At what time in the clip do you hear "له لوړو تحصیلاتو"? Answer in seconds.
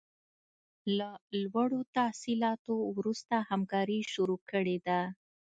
0.97-2.75